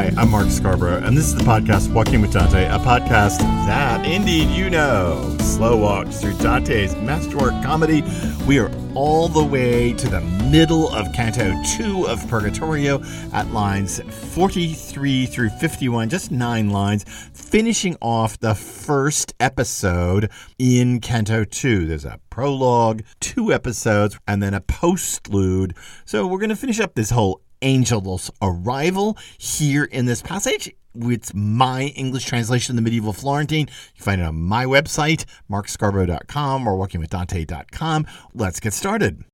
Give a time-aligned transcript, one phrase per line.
[0.00, 3.36] Hi, I'm Mark Scarbrough, and this is the podcast Walking with Dante, a podcast
[3.66, 8.02] that, indeed, you know, slow walks through Dante's masterwork comedy.
[8.46, 13.02] We are all the way to the middle of Canto 2 of Purgatorio
[13.34, 17.04] at lines 43 through 51, just nine lines,
[17.34, 21.86] finishing off the first episode in Canto 2.
[21.86, 25.76] There's a prologue, two episodes, and then a postlude.
[26.06, 30.74] So we're going to finish up this whole angel's arrival here in this passage.
[30.94, 33.68] It's my English translation of the medieval Florentine.
[33.94, 38.06] You find it on my website, markscarbrough.com or walkingwithdante.com.
[38.34, 39.24] Let's get started.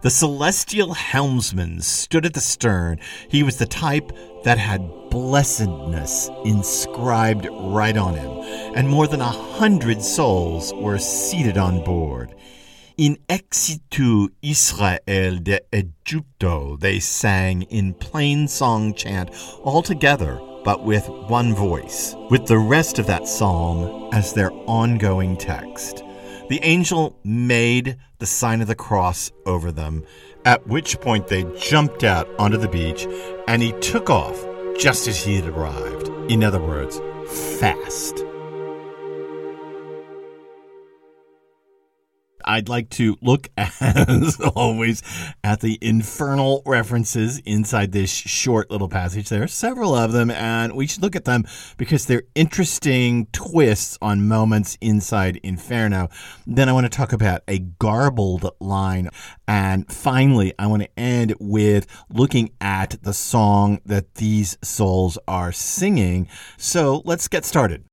[0.00, 3.00] The celestial helmsman stood at the stern.
[3.28, 4.12] He was the type
[4.44, 8.30] that had blessedness inscribed right on him,
[8.76, 12.32] and more than a hundred souls were seated on board.
[12.98, 19.30] In exitu Israel de Egypto, they sang in plain song chant
[19.62, 25.36] all together, but with one voice, with the rest of that psalm as their ongoing
[25.36, 26.02] text.
[26.48, 30.04] The angel made the sign of the cross over them,
[30.44, 33.06] at which point they jumped out onto the beach,
[33.46, 34.44] and he took off
[34.76, 36.08] just as he had arrived.
[36.28, 37.00] In other words,
[37.60, 38.24] fast.
[42.48, 45.02] I'd like to look, as always,
[45.44, 49.28] at the infernal references inside this short little passage.
[49.28, 51.44] There are several of them, and we should look at them
[51.76, 56.08] because they're interesting twists on moments inside Inferno.
[56.46, 59.10] Then I want to talk about a garbled line.
[59.46, 65.52] And finally, I want to end with looking at the song that these souls are
[65.52, 66.28] singing.
[66.56, 67.87] So let's get started.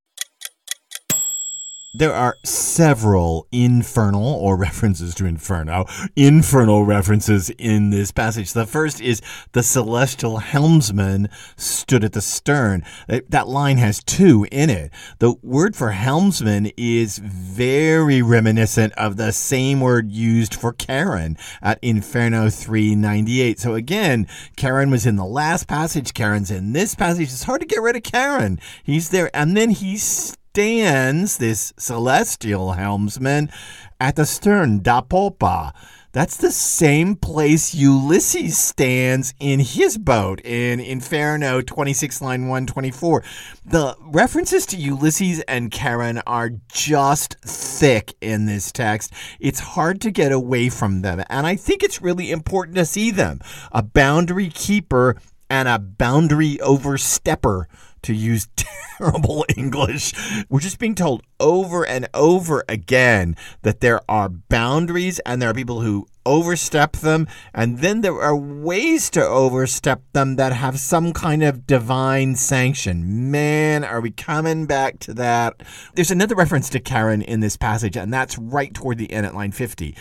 [1.97, 5.85] There are several infernal or references to inferno,
[6.17, 8.51] infernal references in this passage.
[8.51, 9.21] The first is
[9.53, 12.83] the celestial helmsman stood at the stern.
[13.07, 14.91] That line has two in it.
[15.19, 21.79] The word for helmsman is very reminiscent of the same word used for Charon at
[21.81, 23.57] Inferno 398.
[23.57, 26.13] So again, Charon was in the last passage.
[26.13, 27.29] Charon's in this passage.
[27.29, 28.59] It's hard to get rid of Charon.
[28.83, 29.33] He's there.
[29.33, 33.51] And then he's stands, this celestial helmsman,
[33.99, 35.73] at the stern, da poppa.
[36.13, 43.21] That's the same place Ulysses stands in his boat in Inferno 26, line 124.
[43.65, 49.11] The references to Ulysses and Charon are just thick in this text.
[49.41, 53.11] It's hard to get away from them, and I think it's really important to see
[53.11, 53.41] them.
[53.73, 55.17] A boundary keeper
[55.49, 57.65] and a boundary overstepper
[58.05, 58.47] to use
[58.97, 60.13] terrible English.
[60.49, 65.53] We're just being told over and over again that there are boundaries and there are
[65.53, 71.13] people who overstep them, and then there are ways to overstep them that have some
[71.13, 73.29] kind of divine sanction.
[73.31, 75.61] Man, are we coming back to that?
[75.93, 79.35] There's another reference to Charon in this passage, and that's right toward the end at
[79.35, 79.95] line 50.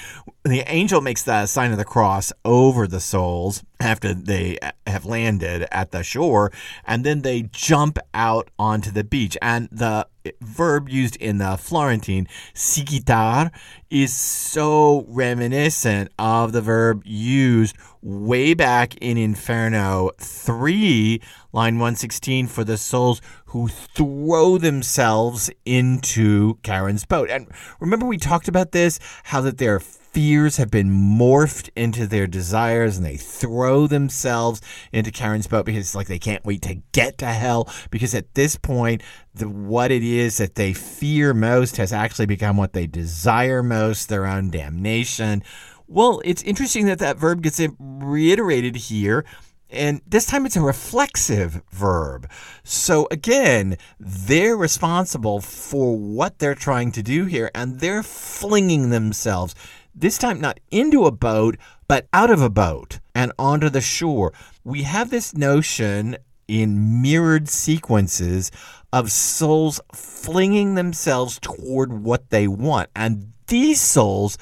[0.46, 5.66] The angel makes the sign of the cross over the souls after they have landed
[5.72, 6.52] at the shore,
[6.86, 9.38] and then they jump out onto the beach.
[9.40, 10.06] And the
[10.42, 13.52] verb used in the Florentine, sigitar,
[13.88, 21.22] is so reminiscent of the verb used way back in Inferno 3,
[21.54, 27.30] line 116, for the souls who throw themselves into Charon's boat.
[27.30, 27.48] And
[27.80, 29.80] remember, we talked about this, how that they're
[30.14, 35.80] fears have been morphed into their desires and they throw themselves into Charon's boat because
[35.80, 39.02] it's like they can't wait to get to hell because at this point
[39.34, 44.08] the what it is that they fear most has actually become what they desire most
[44.08, 45.42] their own damnation
[45.88, 49.24] well it's interesting that that verb gets reiterated here
[49.70, 52.30] and this time it's a reflexive verb.
[52.62, 59.56] So again, they're responsible for what they're trying to do here, and they're flinging themselves
[59.94, 61.56] this time not into a boat,
[61.88, 64.32] but out of a boat and onto the shore.
[64.64, 66.16] We have this notion
[66.48, 68.50] in mirrored sequences
[68.92, 72.90] of souls flinging themselves toward what they want.
[72.94, 74.38] And these souls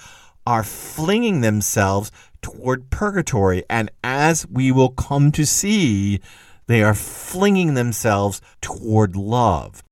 [0.47, 2.11] are flinging themselves
[2.41, 3.65] toward purgatory.
[3.71, 6.21] And as we will come to see,
[6.67, 9.83] they are flinging themselves toward love.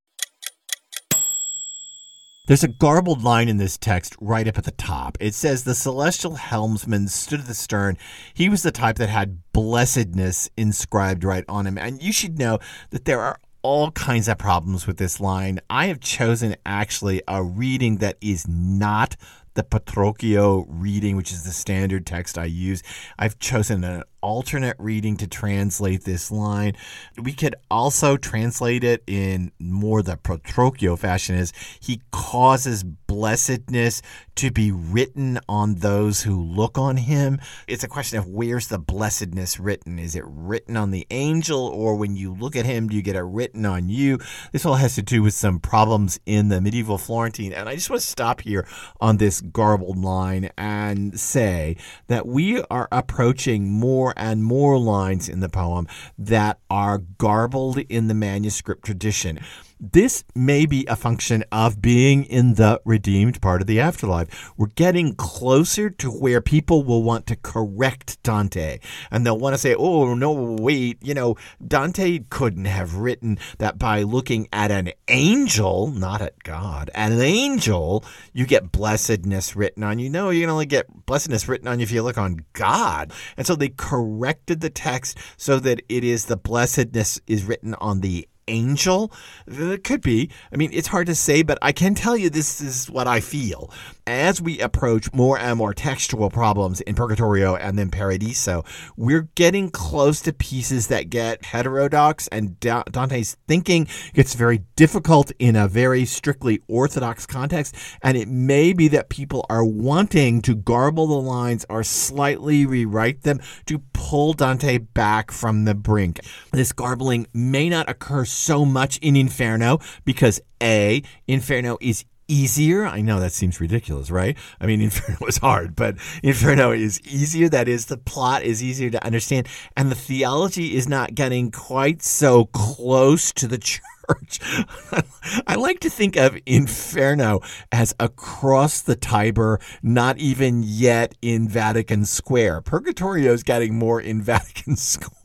[2.51, 5.17] There's a garbled line in this text right up at the top.
[5.21, 7.97] It says, The celestial helmsman stood at the stern.
[8.35, 11.79] He was the type that had blessedness inscribed right on him.
[11.79, 12.59] And you should know
[12.91, 15.61] that there are all kinds of problems with this line.
[15.71, 19.15] I have chosen actually a reading that is not
[19.55, 20.37] the Petrocchi
[20.69, 22.83] reading, which is the standard text I use.
[23.17, 26.77] I've chosen an alternate reading to translate this line.
[27.21, 34.03] We could also translate it in more the Petrocchi fashion is he causes blessedness
[34.37, 37.41] to be written on those who look on him.
[37.67, 39.99] It's a question of where's the blessedness written?
[39.99, 43.17] Is it written on the angel or when you look at him do you get
[43.17, 44.19] it written on you?
[44.53, 47.91] This all has to do with some problems in the medieval Florentine and I just
[47.91, 48.67] want to stop here
[49.01, 51.77] on this garbled line and say
[52.07, 55.87] that we are approaching more and more lines in the poem
[56.19, 59.41] that are garbled in the manuscript tradition.
[59.83, 64.53] This may be a function of being in the redeemed part of the afterlife.
[64.59, 68.81] We're getting closer to where people will want to correct Dante.
[69.11, 71.37] And they'll want to say, oh, no, wait, you know,
[71.67, 78.05] Dante couldn't have written that by looking at an angel, not at God, an angel,
[78.35, 80.11] you get blessedness written on you.
[80.11, 83.15] No, you can only get blessedness written on you if you look on God.
[83.39, 88.01] And so they corrected the text so that it is the blessedness is written on
[88.01, 89.13] the angel?
[89.47, 90.31] It could be.
[90.53, 93.21] I mean, it's hard to say, but I can tell you this is what I
[93.21, 93.73] feel.
[94.11, 98.65] As we approach more and more textual problems in Purgatorio and then Paradiso,
[98.97, 105.55] we're getting close to pieces that get heterodox, and Dante's thinking gets very difficult in
[105.55, 107.77] a very strictly orthodox context.
[108.03, 113.23] And it may be that people are wanting to garble the lines or slightly rewrite
[113.23, 116.19] them to pull Dante back from the brink.
[116.51, 122.87] This garbling may not occur so much in Inferno because A, Inferno is easier.
[122.87, 124.37] I know that seems ridiculous, right?
[124.61, 127.49] I mean, Inferno is hard, but Inferno is easier.
[127.49, 132.03] That is, the plot is easier to understand, and the theology is not getting quite
[132.03, 134.41] so close to the church church.
[135.47, 137.41] I like to think of Inferno
[137.71, 142.63] as across the Tiber, not even yet in Vatican Square.
[142.63, 145.21] Purgatorio is getting more in Vatican Square.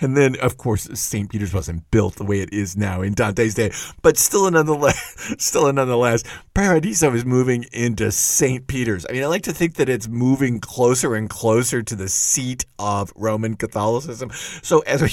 [0.00, 1.28] And then, of course, St.
[1.28, 3.72] Peter's wasn't built the way it is now in Dante's day,
[4.02, 6.22] but still, nonetheless, still, nonetheless,
[6.54, 8.66] Paradiso is moving into St.
[8.66, 9.04] Peter's.
[9.08, 12.64] I mean, I like to think that it's moving closer and closer to the seat
[12.78, 14.30] of Roman Catholicism.
[14.62, 15.08] So as we,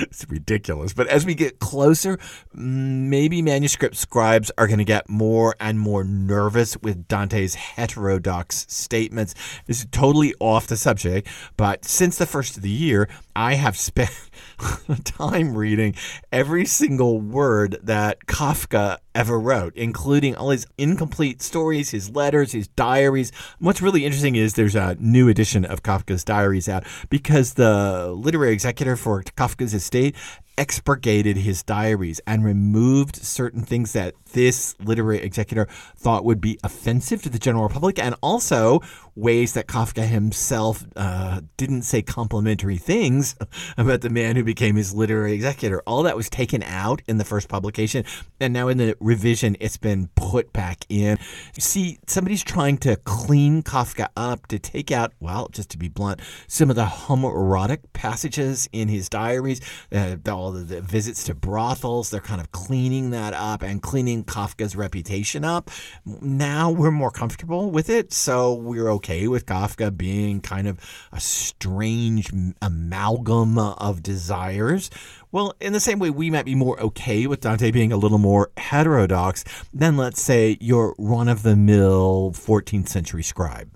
[0.00, 2.11] it's ridiculous, but as we get closer
[2.56, 8.66] Mm, maybe manuscript scribes are going to get more and more nervous with Dante's heterodox
[8.68, 9.34] statements.
[9.66, 13.76] This is totally off the subject, but since the first of the year, I have
[13.76, 14.10] spent
[15.04, 15.94] time reading
[16.30, 22.68] every single word that Kafka ever wrote, including all his incomplete stories, his letters, his
[22.68, 23.32] diaries.
[23.58, 28.52] What's really interesting is there's a new edition of Kafka's diaries out because the literary
[28.52, 30.14] executor for Kafka's estate
[30.58, 35.66] expurgated his diaries and removed certain things that this literary executor
[35.96, 38.80] thought would be offensive to the general public, and also
[39.14, 43.36] ways that Kafka himself uh, didn't say complimentary things
[43.76, 45.82] about the man who became his literary executor.
[45.86, 48.04] All that was taken out in the first publication,
[48.40, 51.18] and now in the revision, it's been put back in.
[51.58, 56.20] See, somebody's trying to clean Kafka up to take out, well, just to be blunt,
[56.46, 59.60] some of the homoerotic passages in his diaries,
[59.92, 62.10] uh, all the, the visits to brothels.
[62.10, 65.70] They're kind of cleaning that up and cleaning Kafka's reputation up.
[66.06, 70.78] Now we're more comfortable with it, so we're okay with Kafka being kind of
[71.12, 72.30] a strange
[72.60, 74.90] amalgam of desires.
[75.30, 78.18] Well, in the same way, we might be more okay with Dante being a little
[78.18, 83.70] more heterodox than, let's say, your run of the mill 14th century scribe.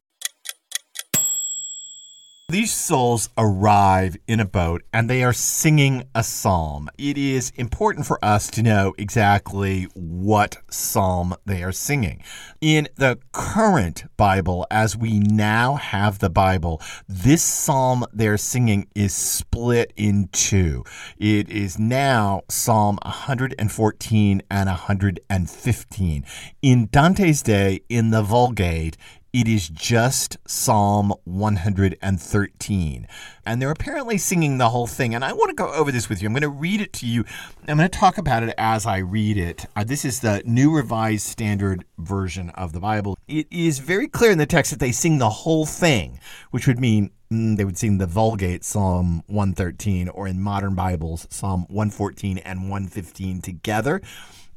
[2.49, 6.89] These souls arrive in a boat and they are singing a psalm.
[6.97, 12.23] It is important for us to know exactly what psalm they are singing.
[12.61, 19.13] In the current Bible, as we now have the Bible, this psalm they're singing is
[19.13, 20.85] split in two.
[21.19, 26.25] It is now Psalm 114 and 115.
[26.63, 28.97] In Dante's day, in the Vulgate,
[29.33, 33.07] it is just Psalm 113.
[33.45, 35.15] And they're apparently singing the whole thing.
[35.15, 36.27] And I want to go over this with you.
[36.27, 37.25] I'm going to read it to you.
[37.69, 39.67] I'm going to talk about it as I read it.
[39.77, 43.19] Uh, this is the New Revised Standard Version of the Bible.
[43.29, 46.19] It is very clear in the text that they sing the whole thing,
[46.51, 51.27] which would mean mm, they would sing the Vulgate Psalm 113, or in modern Bibles,
[51.31, 54.01] Psalm 114 and 115 together.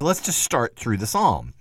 [0.01, 1.53] Let's just start through the psalm.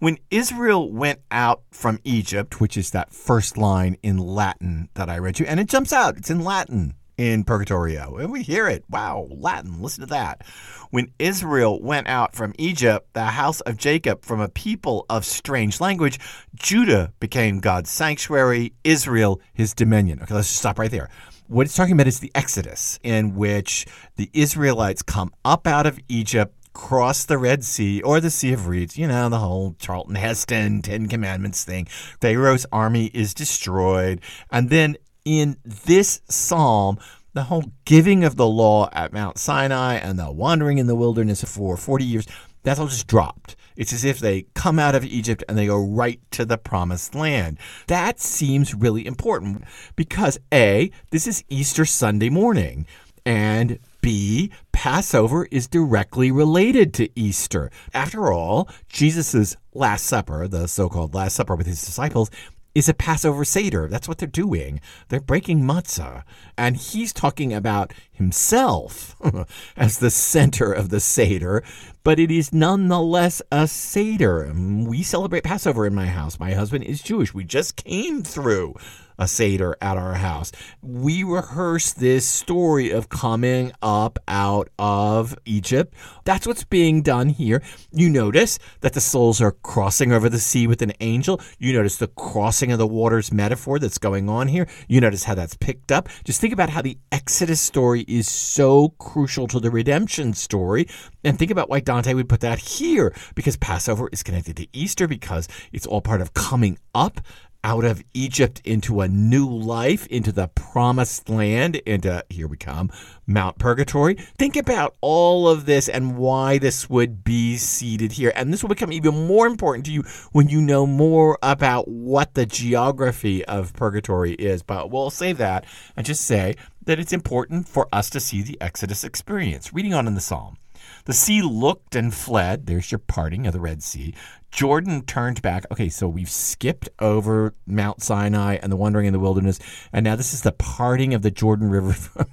[0.00, 5.18] When Israel went out from Egypt, which is that first line in Latin that I
[5.18, 8.16] read you, and it jumps out, it's in Latin in Purgatorio.
[8.16, 8.82] And we hear it.
[8.90, 10.42] Wow, Latin, listen to that.
[10.90, 15.80] When Israel went out from Egypt, the house of Jacob from a people of strange
[15.80, 16.18] language,
[16.56, 20.20] Judah became God's sanctuary, Israel his dominion.
[20.20, 21.10] Okay, let's just stop right there.
[21.46, 23.86] What it's talking about is the Exodus, in which
[24.16, 28.66] the Israelites come up out of Egypt cross the Red Sea or the Sea of
[28.66, 31.86] Reeds, you know, the whole Charlton Heston Ten Commandments thing.
[32.20, 34.20] Pharaoh's army is destroyed.
[34.50, 36.98] And then in this psalm,
[37.32, 41.42] the whole giving of the law at Mount Sinai and the wandering in the wilderness
[41.42, 42.26] for 40 years,
[42.62, 43.56] that's all just dropped.
[43.76, 47.14] It's as if they come out of Egypt and they go right to the promised
[47.14, 47.58] land.
[47.88, 49.64] That seems really important
[49.96, 52.86] because A, this is Easter Sunday morning,
[53.26, 57.70] and B, Passover is directly related to Easter.
[57.94, 62.30] After all, Jesus' Last Supper, the so called Last Supper with his disciples,
[62.74, 63.88] is a Passover Seder.
[63.88, 64.82] That's what they're doing.
[65.08, 66.24] They're breaking matzah.
[66.58, 69.16] And he's talking about himself
[69.76, 71.64] as the center of the Seder,
[72.02, 74.52] but it is nonetheless a Seder.
[74.52, 76.38] Mm, we celebrate Passover in my house.
[76.38, 77.32] My husband is Jewish.
[77.32, 78.74] We just came through
[79.18, 80.52] a Seder at our house.
[80.82, 85.94] We rehearse this story of coming up out of Egypt.
[86.24, 87.62] That's what's being done here.
[87.92, 91.40] You notice that the souls are crossing over the sea with an angel.
[91.58, 94.68] You notice the crossing of the waters metaphor that's going on here.
[94.88, 96.08] You notice how that's picked up.
[96.24, 100.88] Just think about how the Exodus story is so crucial to the redemption story.
[101.22, 105.06] And think about why Dante would put that here, because Passover is connected to Easter,
[105.06, 107.20] because it's all part of coming up
[107.64, 112.92] out of Egypt into a new life, into the promised land, into, here we come,
[113.26, 114.14] Mount Purgatory.
[114.38, 118.32] Think about all of this and why this would be seated here.
[118.36, 122.34] And this will become even more important to you when you know more about what
[122.34, 124.62] the geography of Purgatory is.
[124.62, 125.64] But we'll save that
[125.96, 126.54] and just say
[126.84, 129.72] that it's important for us to see the Exodus experience.
[129.72, 130.58] Reading on in the Psalm.
[131.04, 132.66] The sea looked and fled.
[132.66, 134.14] There's your parting of the Red Sea.
[134.54, 135.66] Jordan turned back.
[135.72, 139.58] Okay, so we've skipped over Mount Sinai and the wandering in the wilderness,
[139.92, 142.26] and now this is the parting of the Jordan River from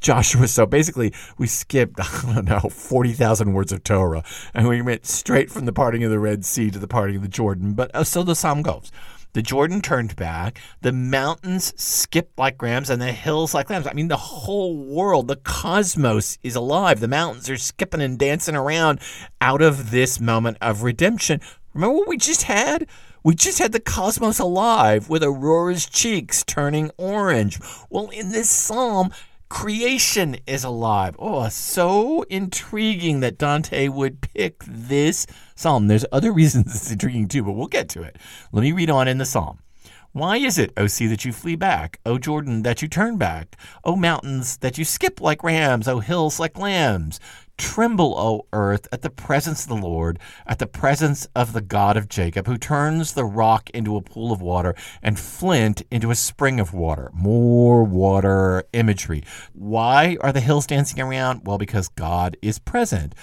[0.00, 0.48] Joshua.
[0.48, 5.50] So basically, we skipped, I don't know, 40,000 words of Torah, and we went straight
[5.50, 7.74] from the parting of the Red Sea to the parting of the Jordan.
[7.74, 8.90] But uh, so the psalm goes.
[9.36, 10.62] The Jordan turned back.
[10.80, 13.86] The mountains skipped like rams and the hills like lambs.
[13.86, 17.00] I mean, the whole world, the cosmos is alive.
[17.00, 18.98] The mountains are skipping and dancing around
[19.42, 21.42] out of this moment of redemption.
[21.74, 22.88] Remember what we just had?
[23.22, 27.60] We just had the cosmos alive with Aurora's cheeks turning orange.
[27.90, 29.12] Well, in this psalm,
[29.48, 31.16] creation is alive.
[31.18, 35.88] Oh, so intriguing that Dante would pick this psalm.
[35.88, 38.16] There's other reasons it's intriguing too, but we'll get to it.
[38.52, 39.60] Let me read on in the psalm.
[40.12, 42.00] Why is it, O sea, that you flee back?
[42.06, 43.54] O Jordan, that you turn back?
[43.84, 45.86] O mountains, that you skip like rams?
[45.86, 47.20] O hills, like lambs?
[47.58, 51.96] Tremble, O earth, at the presence of the Lord, at the presence of the God
[51.96, 56.14] of Jacob, who turns the rock into a pool of water and flint into a
[56.14, 57.10] spring of water.
[57.14, 59.24] More water imagery.
[59.54, 61.42] Why are the hills dancing around?
[61.44, 63.14] Well, because God is present.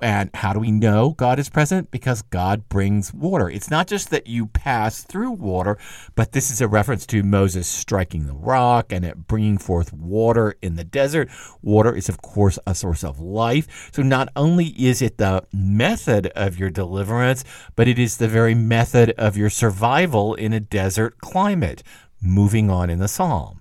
[0.00, 1.90] And how do we know God is present?
[1.90, 3.50] Because God brings water.
[3.50, 5.78] It's not just that you pass through water,
[6.14, 10.56] but this is a reference to Moses striking the rock and it bringing forth water
[10.62, 11.28] in the desert.
[11.62, 13.90] Water is, of course, a source of life.
[13.92, 17.44] So not only is it the method of your deliverance,
[17.76, 21.82] but it is the very method of your survival in a desert climate.
[22.22, 23.59] Moving on in the psalm.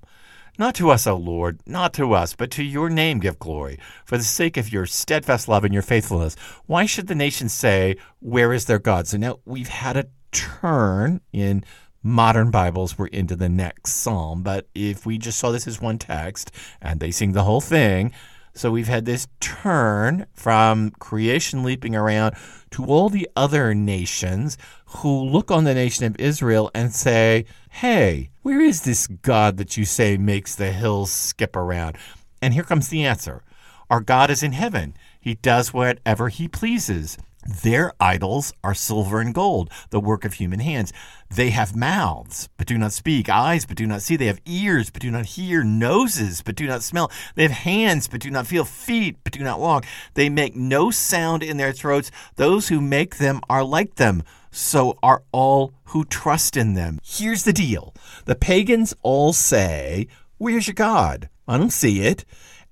[0.59, 4.17] Not to us, O Lord, not to us, but to your name give glory, for
[4.17, 6.35] the sake of your steadfast love and your faithfulness.
[6.65, 9.07] Why should the nations say, Where is their God?
[9.07, 11.63] So now we've had a turn in
[12.03, 14.43] modern Bibles, we're into the next psalm.
[14.43, 16.51] But if we just saw this as one text
[16.81, 18.11] and they sing the whole thing,
[18.59, 22.35] so we've had this turn from creation leaping around
[22.71, 24.57] to all the other nations
[24.97, 29.77] who look on the nation of Israel and say, Hey, where is this God that
[29.77, 31.95] you say makes the hills skip around?
[32.41, 33.43] And here comes the answer
[33.89, 34.93] Our God is in heaven.
[35.21, 37.17] He does whatever he pleases.
[37.45, 40.91] Their idols are silver and gold, the work of human hands.
[41.33, 44.15] They have mouths, but do not speak, eyes, but do not see.
[44.15, 47.11] They have ears, but do not hear, noses, but do not smell.
[47.35, 49.85] They have hands, but do not feel, feet, but do not walk.
[50.15, 52.11] They make no sound in their throats.
[52.35, 54.23] Those who make them are like them.
[54.51, 56.99] So are all who trust in them.
[57.03, 57.93] Here's the deal
[58.25, 61.29] the pagans all say, Where's your God?
[61.47, 62.25] I don't see it.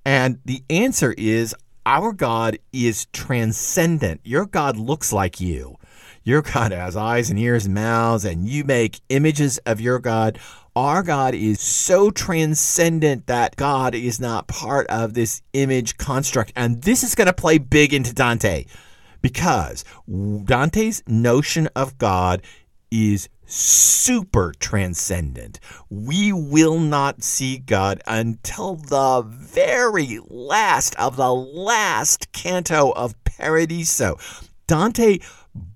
[0.05, 1.53] And the answer is,
[1.87, 4.19] our God is transcendent.
[4.25, 5.77] Your God looks like you.
[6.21, 10.37] Your God has eyes and ears and mouths, and you make images of your God.
[10.75, 16.51] Our God is so transcendent that God is not part of this image construct.
[16.57, 18.65] And this is going to play big into Dante
[19.21, 19.85] because
[20.43, 22.41] Dante's notion of God
[22.91, 25.59] is super transcendent.
[25.89, 34.17] We will not see God until the very last of the last canto of Paradiso.
[34.67, 35.19] Dante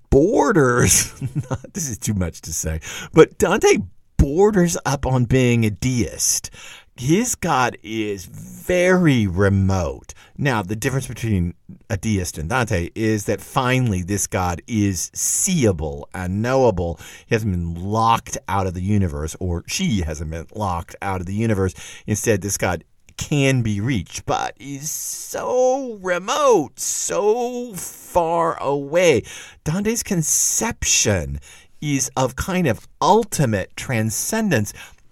[0.09, 1.13] borders,
[1.73, 2.81] this is too much to say,
[3.13, 3.77] but Dante
[4.17, 6.51] borders up on being a deist
[7.01, 10.13] his God is very remote.
[10.37, 11.55] Now, the difference between
[11.89, 16.99] a deist and Dante is that finally this God is seeable and knowable.
[17.25, 21.25] He hasn't been locked out of the universe, or she hasn't been locked out of
[21.25, 21.73] the universe.
[22.05, 22.83] Instead, this God
[23.17, 29.23] can be reached, but is so remote, so far away.
[29.63, 31.39] Dante's conception
[31.81, 34.71] is of kind of ultimate transcendence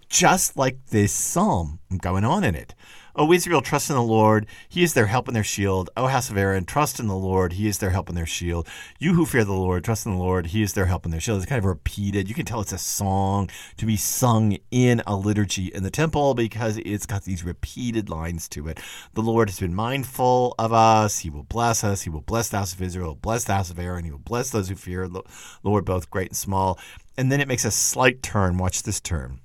[0.09, 2.75] just like this psalm going on in it.
[3.15, 4.45] O Israel, trust in the Lord.
[4.69, 5.89] He is their help and their shield.
[5.97, 7.53] O house of Aaron, trust in the Lord.
[7.53, 8.67] He is their help and their shield.
[8.97, 10.47] You who fear the Lord, trust in the Lord.
[10.47, 11.37] He is their help and their shield.
[11.37, 12.29] It's kind of repeated.
[12.29, 16.33] You can tell it's a song to be sung in a liturgy in the temple
[16.33, 18.79] because it's got these repeated lines to it.
[19.15, 21.19] The Lord has been mindful of us.
[21.19, 22.03] He will bless us.
[22.03, 24.05] He will bless the house of Israel, bless the house of Aaron.
[24.05, 25.23] He will bless those who fear the
[25.61, 26.79] Lord, both great and small.
[27.17, 28.57] And then it makes a slight turn.
[28.57, 29.41] Watch this turn.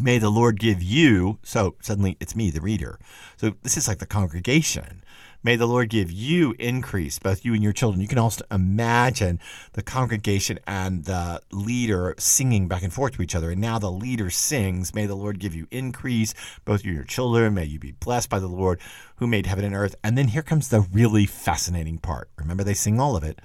[0.00, 3.00] May the Lord give you, so suddenly it's me, the reader.
[3.36, 5.02] So this is like the congregation.
[5.42, 8.00] May the Lord give you increase, both you and your children.
[8.00, 9.40] You can also imagine
[9.72, 13.50] the congregation and the leader singing back and forth to each other.
[13.50, 17.04] And now the leader sings, May the Lord give you increase, both you and your
[17.04, 17.54] children.
[17.54, 18.80] May you be blessed by the Lord
[19.16, 19.94] who made heaven and earth.
[20.02, 22.30] And then here comes the really fascinating part.
[22.36, 23.40] Remember, they sing all of it.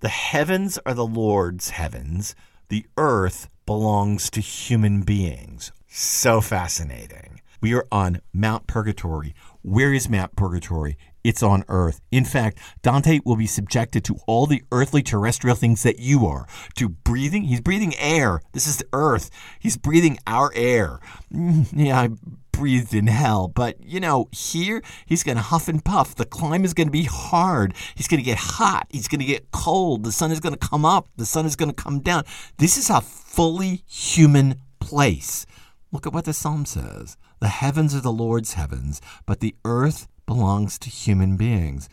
[0.00, 2.34] The heavens are the Lord's heavens,
[2.68, 5.72] the earth belongs to human beings.
[5.96, 7.40] So fascinating.
[7.60, 9.32] We are on Mount Purgatory.
[9.62, 10.98] Where is Mount Purgatory?
[11.22, 12.00] It's on earth.
[12.10, 16.48] In fact, Dante will be subjected to all the earthly terrestrial things that you are.
[16.78, 18.40] To breathing, he's breathing air.
[18.50, 19.30] This is the earth.
[19.60, 20.98] He's breathing our air.
[21.32, 22.08] Mm, yeah, I
[22.50, 26.16] breathed in hell, but you know, here he's going to huff and puff.
[26.16, 27.72] The climb is going to be hard.
[27.94, 28.88] He's going to get hot.
[28.90, 30.02] He's going to get cold.
[30.02, 31.08] The sun is going to come up.
[31.18, 32.24] The sun is going to come down.
[32.58, 35.46] This is a fully human place.
[35.94, 37.16] Look at what the psalm says.
[37.38, 41.88] The heavens are the Lord's heavens, but the earth belongs to human beings.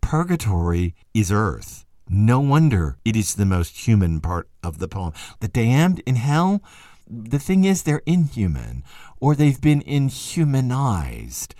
[0.00, 1.84] Purgatory is earth.
[2.08, 5.14] No wonder it is the most human part of the poem.
[5.40, 6.62] The damned in hell,
[7.08, 8.84] the thing is, they're inhuman
[9.20, 11.56] or they've been inhumanized.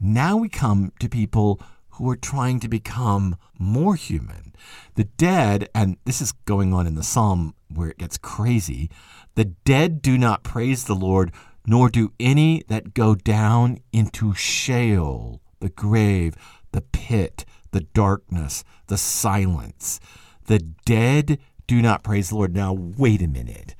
[0.00, 4.54] Now we come to people who are trying to become more human.
[4.94, 8.90] The dead, and this is going on in the psalm where it gets crazy,
[9.34, 11.32] the dead do not praise the Lord,
[11.66, 16.34] nor do any that go down into Sheol, the grave,
[16.72, 19.98] the pit, the darkness, the silence.
[20.46, 22.54] The dead do not praise the Lord.
[22.54, 23.74] Now, wait a minute.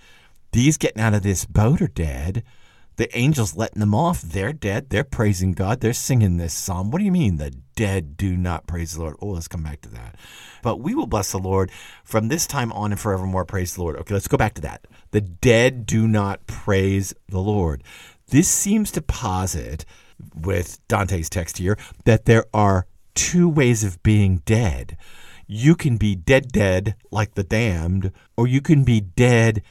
[0.53, 2.43] These getting out of this boat are dead.
[2.97, 4.91] The angels letting them off, they're dead.
[4.91, 5.81] They're praising God.
[5.81, 6.91] They're singing this psalm.
[6.91, 9.17] What do you mean the dead do not praise the Lord?
[9.21, 10.17] Oh, let's come back to that.
[10.63, 11.71] But we will bless the Lord
[12.05, 13.45] from this time on and forevermore.
[13.45, 13.97] Praise the Lord.
[13.97, 14.87] Okay, let's go back to that.
[15.11, 17.83] The dead do not praise the Lord.
[18.29, 19.85] This seems to posit,
[20.35, 24.97] with Dante's text here, that there are two ways of being dead.
[25.47, 29.63] You can be dead, dead, like the damned, or you can be dead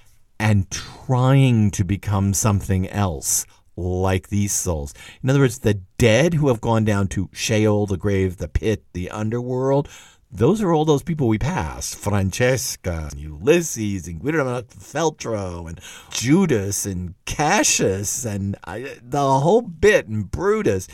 [0.43, 3.45] and trying to become something else
[3.77, 4.93] like these souls.
[5.23, 8.83] In other words, the dead who have gone down to Sheol, the grave, the pit,
[8.91, 9.87] the underworld,
[10.29, 11.95] those are all those people we passed.
[11.95, 15.79] Francesca, Ulysses, and Guido Feltro, and
[16.11, 20.89] Judas, and Cassius, and I, the whole bit, and Brutus.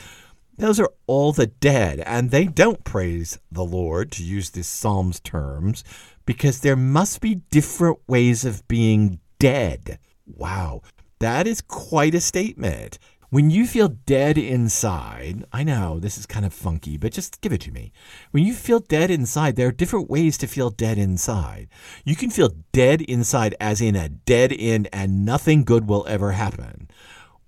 [0.59, 5.19] Those are all the dead, and they don't praise the Lord, to use this Psalm's
[5.19, 5.83] terms,
[6.27, 9.99] because there must be different ways of being dead.
[10.27, 10.81] Wow,
[11.19, 12.99] that is quite a statement.
[13.31, 17.53] When you feel dead inside, I know this is kind of funky, but just give
[17.53, 17.91] it to me.
[18.31, 21.67] When you feel dead inside, there are different ways to feel dead inside.
[22.03, 26.31] You can feel dead inside, as in a dead end, and nothing good will ever
[26.31, 26.89] happen.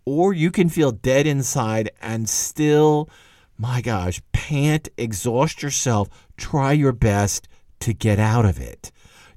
[0.06, 3.10] Or you can feel dead inside and still,
[3.58, 7.48] my gosh, pant, exhaust yourself, try your best
[7.80, 8.92] to get out of it,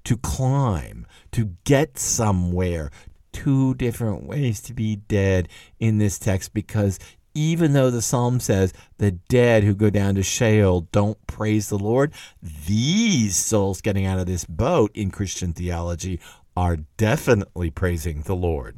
[0.05, 2.90] to climb, to get somewhere.
[3.33, 5.49] Two different ways to be dead
[5.81, 7.01] in this text because
[7.35, 11.79] even though the psalm says the dead who go down to Sheol don't praise the
[11.79, 16.20] Lord, these souls getting out of this boat in Christian theology
[16.57, 18.77] are definitely praising the Lord.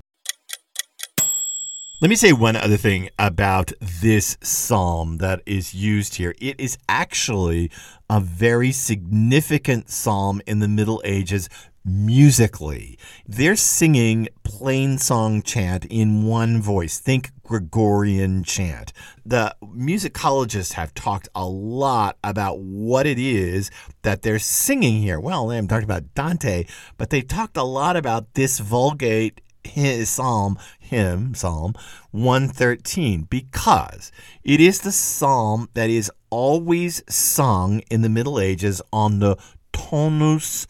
[2.00, 6.34] Let me say one other thing about this psalm that is used here.
[6.40, 7.70] It is actually
[8.08, 11.48] a very significant psalm in the Middle Ages
[11.86, 12.98] musically.
[13.26, 16.98] They're singing plain song chant in one voice.
[16.98, 18.92] Think Gregorian chant.
[19.24, 23.70] The musicologists have talked a lot about what it is
[24.02, 25.20] that they're singing here.
[25.20, 26.66] Well, I'm talking about Dante,
[26.98, 31.74] but they talked a lot about this Vulgate his psalm hymn psalm
[32.12, 34.12] 113 because
[34.44, 39.36] it is the psalm that is always sung in the middle ages on the
[39.72, 40.66] tonus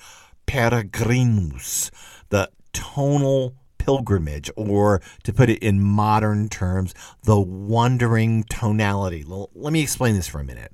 [0.47, 1.91] peregrinus
[2.29, 9.81] the tonal pilgrimage or to put it in modern terms the wandering tonality let me
[9.81, 10.73] explain this for a minute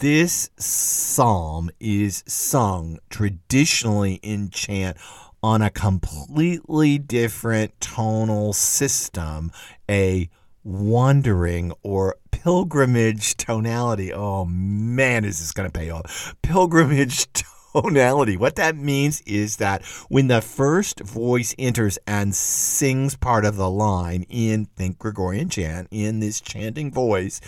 [0.00, 4.96] this psalm is sung traditionally in chant
[5.44, 9.52] on a completely different tonal system,
[9.90, 10.28] a
[10.64, 14.10] wandering or pilgrimage tonality.
[14.10, 16.34] Oh man, is this going to pay off?
[16.40, 17.53] Pilgrimage tonality.
[17.74, 23.68] What that means is that when the first voice enters and sings part of the
[23.68, 27.40] line in Think Gregorian chant, in this chanting voice,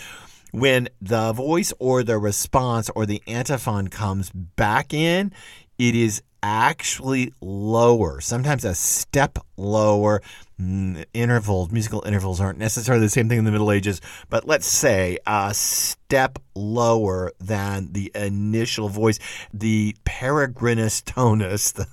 [0.51, 5.31] when the voice or the response or the antiphon comes back in,
[5.77, 10.21] it is actually lower, sometimes a step lower.
[10.59, 14.65] Mm, intervals, musical intervals aren't necessarily the same thing in the Middle Ages, but let's
[14.65, 19.19] say a step lower than the initial voice.
[19.53, 21.87] The peregrinus tonus, the,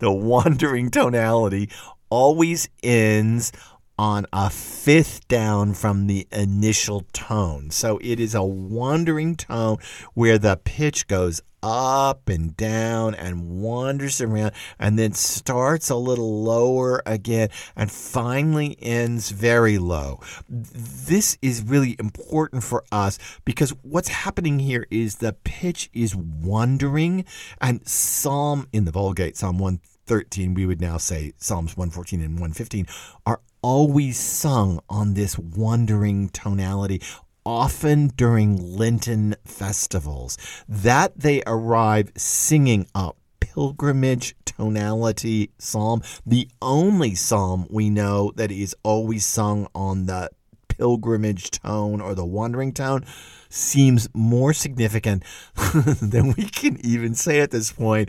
[0.00, 1.70] the wandering tonality,
[2.10, 3.52] always ends
[3.98, 7.70] on a fifth down from the initial tone.
[7.70, 9.76] So it is a wandering tone
[10.14, 16.42] where the pitch goes up and down and wanders around and then starts a little
[16.42, 20.20] lower again and finally ends very low.
[20.48, 27.24] This is really important for us because what's happening here is the pitch is wandering
[27.60, 32.86] and Psalm in the Vulgate, Psalm 113, we would now say Psalms 114 and 115
[33.26, 37.00] are always sung on this wandering tonality,
[37.44, 47.66] often during Lenten festivals, that they arrive singing a pilgrimage tonality psalm, the only psalm
[47.70, 50.30] we know that is always sung on the
[50.68, 53.04] pilgrimage tone or the wandering tone
[53.48, 55.22] seems more significant
[56.00, 58.08] than we can even say at this point.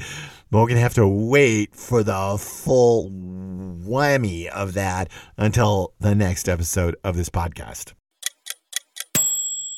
[0.50, 6.16] But we're going to have to wait for the full whammy of that until the
[6.16, 7.94] next episode of this podcast.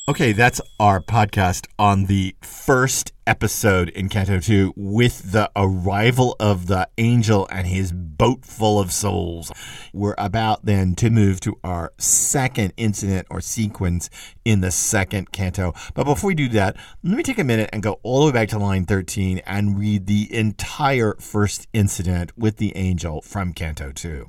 [0.08, 6.68] Okay, that's our podcast on the first episode in Canto 2 with the arrival of
[6.68, 9.50] the angel and his boat full of souls.
[9.92, 14.08] We're about then to move to our second incident or sequence
[14.44, 15.74] in the second canto.
[15.94, 18.32] But before we do that, let me take a minute and go all the way
[18.32, 23.90] back to line 13 and read the entire first incident with the angel from Canto
[23.90, 24.28] 2.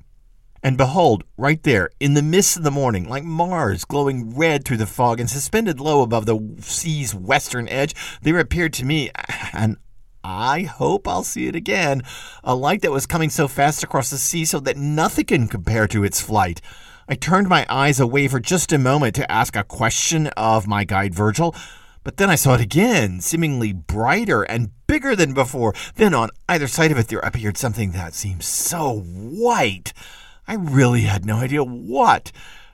[0.67, 4.75] And behold, right there, in the mist of the morning, like Mars glowing red through
[4.75, 9.10] the fog and suspended low above the sea's western edge, there appeared to me,
[9.53, 9.77] and
[10.25, 12.03] I hope I'll see it again,
[12.43, 15.88] a light that was coming so fast across the sea so that nothing can compare
[15.88, 16.60] to its flight.
[17.08, 20.84] I turned my eyes away for just a moment to ask a question of my
[20.84, 21.56] guide Virgil,
[22.03, 25.73] but then I saw it again, seemingly brighter and bigger than before.
[25.95, 29.93] Then on either side of it there appeared something that seemed so white.
[30.47, 32.31] I really had no idea what.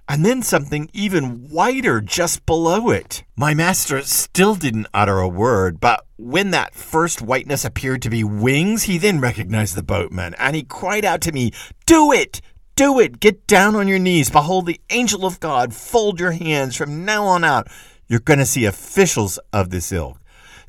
[0.07, 3.23] And then something even whiter just below it.
[3.35, 8.23] My master still didn't utter a word, but when that first whiteness appeared to be
[8.23, 11.51] wings, he then recognized the boatman, and he cried out to me,
[11.85, 12.41] Do it!
[12.75, 13.19] Do it!
[13.19, 14.29] Get down on your knees.
[14.29, 15.73] Behold the angel of God.
[15.73, 16.75] Fold your hands.
[16.75, 17.67] From now on out,
[18.07, 20.19] you're going to see officials of this ilk.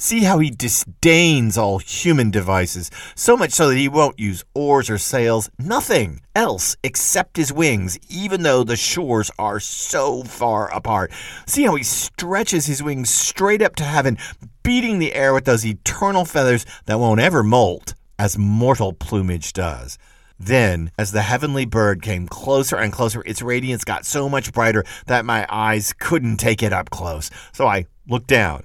[0.04, 4.90] See how he disdains all human devices, so much so that he won't use oars
[4.90, 11.10] or sails, nothing else except his wings, even though the shores are so far apart.
[11.46, 14.18] See how he stretches his wings straight up to heaven,
[14.62, 19.96] beating the air with those eternal feathers that won't ever molt, as mortal plumage does.
[20.38, 24.84] Then, as the heavenly bird came closer and closer, its radiance got so much brighter
[25.06, 27.30] that my eyes couldn't take it up close.
[27.54, 28.64] So I looked down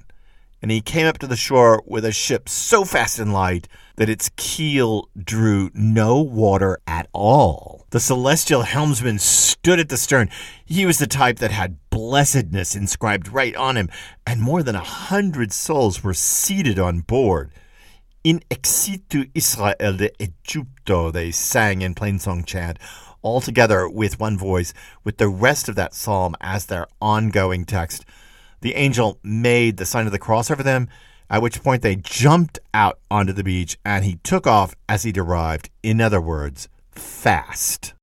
[0.62, 4.08] and he came up to the shore with a ship so fast and light that
[4.08, 7.86] its keel drew no water at all.
[7.90, 10.30] The celestial helmsman stood at the stern.
[10.64, 13.88] He was the type that had blessedness inscribed right on him,
[14.26, 17.50] and more than a hundred souls were seated on board.
[18.22, 22.78] In exitu Israel de Egypto, they sang in plain song chant.
[23.22, 24.72] all together with one voice,
[25.04, 28.04] with the rest of that psalm as their ongoing text.
[28.60, 30.88] The angel made the sign of the cross over them,
[31.30, 35.12] at which point they jumped out onto the beach and he took off as he
[35.16, 35.70] arrived.
[35.82, 37.94] In other words, fast.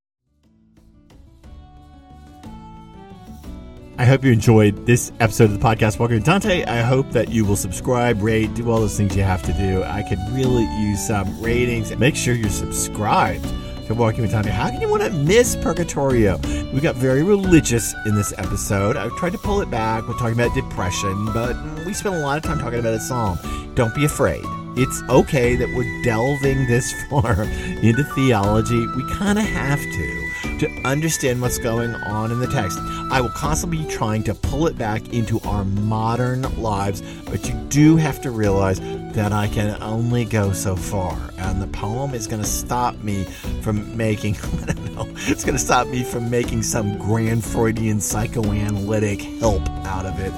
[4.00, 6.64] I hope you enjoyed this episode of the podcast Walking with Dante.
[6.66, 9.84] I hope that you will subscribe, rate, do all those things you have to do.
[9.84, 11.96] I could really use some ratings.
[11.98, 13.46] Make sure you're subscribed
[13.88, 14.50] to Walking with Dante.
[14.50, 16.38] How can you want to miss Purgatorio?
[16.74, 18.98] We got very religious in this episode.
[18.98, 20.08] I tried to pull it back.
[20.08, 23.40] We're talking about depression, but we spent a lot of time talking about a psalm.
[23.76, 24.44] Don't be afraid
[24.80, 27.44] it's okay that we're delving this far
[27.82, 28.86] into theology.
[28.96, 30.27] We kind of have to
[30.60, 32.80] to understand what's going on in the text.
[33.12, 37.56] I will constantly be trying to pull it back into our modern lives, but you
[37.70, 41.18] do have to realize that I can only go so far.
[41.38, 43.24] And the poem is going to stop me
[43.62, 44.36] from making,
[44.68, 49.68] I don't know, it's going to stop me from making some grand Freudian psychoanalytic help
[49.86, 50.32] out of it.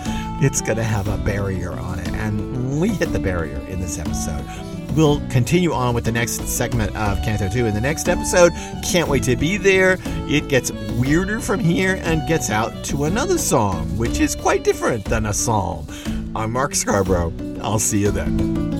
[0.43, 2.09] It's going to have a barrier on it.
[2.09, 4.68] And we hit the barrier in this episode.
[4.95, 8.51] We'll continue on with the next segment of Canto 2 in the next episode.
[8.83, 9.97] Can't wait to be there.
[10.27, 15.05] It gets weirder from here and gets out to another song, which is quite different
[15.05, 15.87] than a psalm.
[16.35, 17.59] I'm Mark Scarbrough.
[17.61, 18.78] I'll see you then.